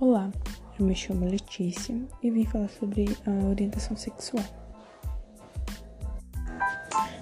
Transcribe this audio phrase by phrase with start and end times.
[0.00, 0.30] Olá,
[0.78, 1.92] eu me chamo Letícia
[2.22, 4.44] e vim falar sobre a orientação sexual.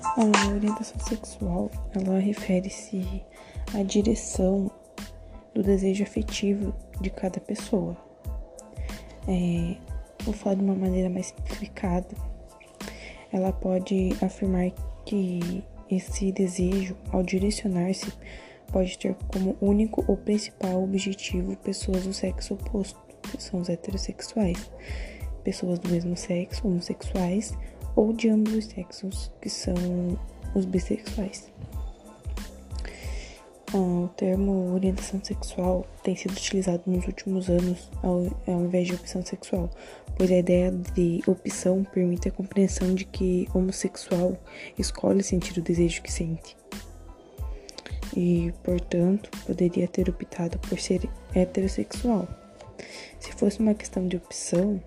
[0.04, 3.24] A orientação sexual, ela refere-se
[3.74, 4.70] à direção
[5.54, 7.96] do desejo afetivo de cada pessoa.
[9.26, 9.78] É,
[10.22, 12.14] vou falar de uma maneira mais simplificada.
[13.32, 14.70] Ela pode afirmar
[15.06, 18.12] que esse desejo, ao direcionar-se
[18.76, 24.70] pode ter como único ou principal objetivo pessoas do sexo oposto, que são os heterossexuais,
[25.42, 27.54] pessoas do mesmo sexo, homossexuais,
[27.94, 29.74] ou de ambos os sexos, que são
[30.54, 31.50] os bissexuais.
[33.72, 38.94] Ah, o termo orientação sexual tem sido utilizado nos últimos anos ao, ao invés de
[38.94, 39.70] opção sexual,
[40.18, 44.36] pois a ideia de opção permite a compreensão de que homossexual
[44.78, 46.54] escolhe sentir o desejo que sente
[48.16, 52.26] e, portanto, poderia ter optado por ser heterossexual.
[53.20, 54.80] Se fosse uma questão de opção,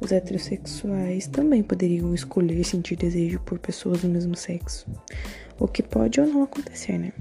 [0.00, 4.86] os heterossexuais também poderiam escolher sentir desejo por pessoas do mesmo sexo,
[5.58, 7.12] o que pode ou não acontecer, né?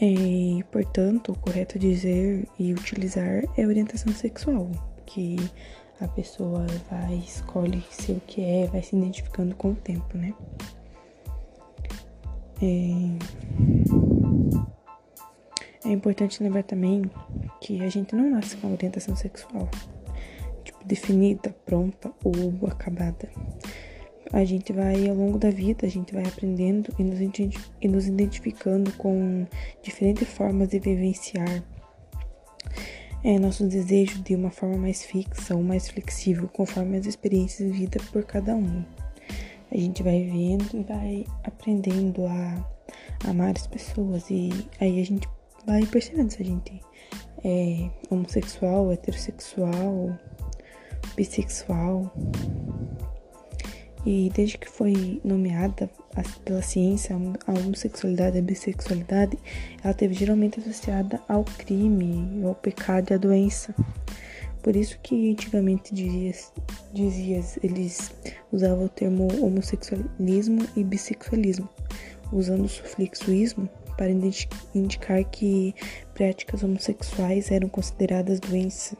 [0.00, 4.70] E, portanto, o correto dizer e utilizar é orientação sexual,
[5.06, 5.36] que
[6.00, 10.34] a pessoa vai escolhe ser o que é, vai se identificando com o tempo, né?
[12.62, 13.18] É...
[15.88, 17.10] é importante lembrar também
[17.60, 19.68] que a gente não nasce com orientação sexual,
[20.62, 23.28] tipo, definida, pronta ou acabada.
[24.32, 27.20] A gente vai, ao longo da vida, a gente vai aprendendo e nos,
[27.80, 29.46] e nos identificando com
[29.82, 31.62] diferentes formas de vivenciar
[33.22, 38.02] é, nosso desejo de uma forma mais fixa ou mais flexível, conforme as experiências vividas
[38.10, 38.84] por cada um
[39.70, 42.64] a gente vai vendo e vai aprendendo a
[43.28, 44.30] amar as pessoas.
[44.30, 45.28] E aí a gente
[45.66, 46.80] vai percebendo se a gente
[47.44, 50.18] é homossexual, heterossexual,
[51.16, 52.12] bissexual.
[54.06, 55.88] E desde que foi nomeada
[56.44, 59.38] pela ciência a homossexualidade e a bissexualidade,
[59.82, 63.74] ela teve geralmente associada ao crime, ao pecado e à doença.
[64.64, 66.50] Por isso que antigamente dizias,
[66.90, 68.10] dizias, eles
[68.50, 71.68] usavam o termo homossexualismo e bissexualismo,
[72.32, 74.10] usando o sufixo ismo para
[74.74, 75.74] indicar que
[76.14, 78.96] práticas homossexuais eram consideradas doenças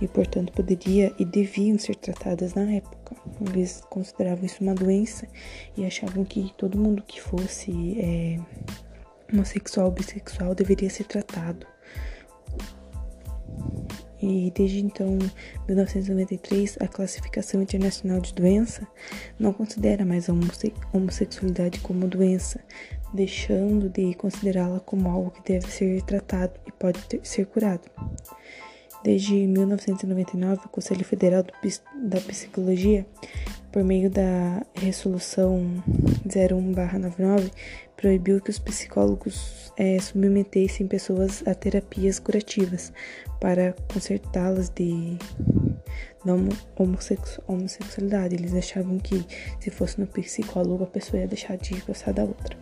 [0.00, 3.16] e, portanto, poderia e deviam ser tratadas na época.
[3.50, 5.26] Eles consideravam isso uma doença
[5.76, 8.38] e achavam que todo mundo que fosse é,
[9.32, 11.66] homossexual bissexual deveria ser tratado
[14.20, 15.18] e desde então,
[15.68, 18.86] 1993, a classificação internacional de doença
[19.38, 20.34] não considera mais a
[20.92, 22.60] homossexualidade como doença,
[23.12, 27.90] deixando de considerá-la como algo que deve ser tratado e pode ter, ser curado.
[29.04, 31.44] Desde 1999, o Conselho Federal
[31.94, 33.06] da Psicologia,
[33.76, 35.84] por meio da Resolução
[36.26, 37.52] 01-99,
[37.94, 42.90] proibiu que os psicólogos é, submetessem pessoas a terapias curativas
[43.38, 45.18] para consertá-las de
[46.74, 48.36] homossexu homossexualidade.
[48.36, 49.22] Eles achavam que
[49.60, 52.56] se fosse no psicólogo a pessoa ia deixar de gostar da outra.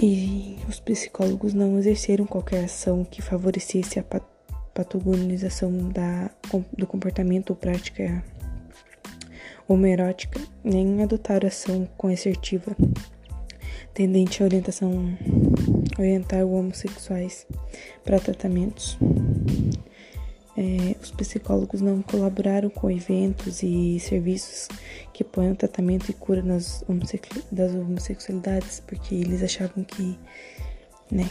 [0.00, 4.04] E os psicólogos não exerceram qualquer ação que favorecesse a
[4.72, 6.30] patogonização da,
[6.78, 8.22] do comportamento ou prática
[9.68, 12.76] homerótica, nem adotaram ação coercitiva
[13.94, 15.16] tendente à orientação
[15.96, 17.46] orientar homossexuais
[18.04, 18.98] para tratamentos.
[20.56, 24.68] É, os psicólogos não colaboraram com eventos e serviços
[25.12, 26.84] que ponham tratamento e cura nas
[27.50, 30.18] das homossexualidades, porque eles achavam que,
[31.14, 31.24] né?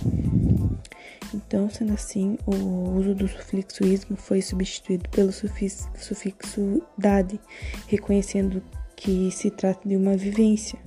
[1.33, 2.55] Então, sendo assim, o
[2.97, 7.39] uso do sufixo ismo foi substituído pelo sufixo, sufixo dade,
[7.87, 8.63] reconhecendo
[8.95, 10.79] que se trata de uma vivência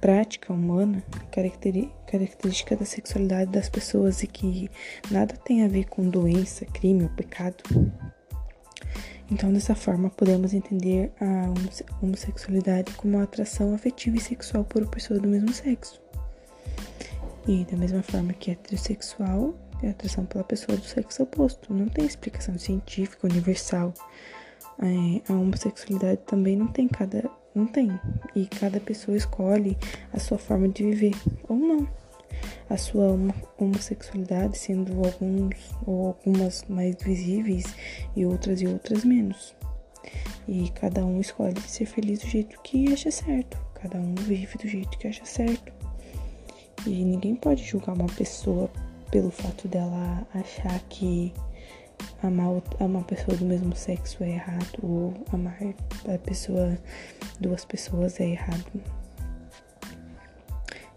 [0.00, 4.70] prática humana, característica da sexualidade das pessoas e que
[5.10, 7.62] nada tem a ver com doença, crime ou pecado.
[9.30, 11.52] Então, dessa forma, podemos entender a
[12.02, 16.00] homossexualidade como uma atração afetiva e sexual por pessoa do mesmo sexo.
[17.50, 21.74] E da mesma forma que heterossexual é atração pela pessoa do sexo oposto.
[21.74, 23.92] Não tem explicação científica universal.
[24.78, 27.90] É, a homossexualidade também não tem cada não tem.
[28.36, 29.76] E cada pessoa escolhe
[30.12, 31.16] a sua forma de viver
[31.48, 31.88] ou não.
[32.68, 33.18] A sua
[33.58, 37.64] homossexualidade sendo alguns ou algumas mais visíveis
[38.14, 39.56] e outras e outras menos.
[40.46, 43.58] E cada um escolhe ser feliz do jeito que acha certo.
[43.74, 45.79] Cada um vive do jeito que acha certo.
[46.86, 48.70] E ninguém pode julgar uma pessoa
[49.10, 51.32] pelo fato dela achar que
[52.22, 55.58] amar uma pessoa do mesmo sexo é errado ou amar
[56.08, 56.78] a pessoa
[57.40, 58.82] duas pessoas é errado.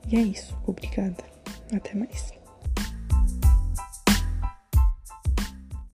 [0.08, 0.56] E é isso.
[0.68, 1.24] Obrigada.
[1.74, 2.34] Até mais.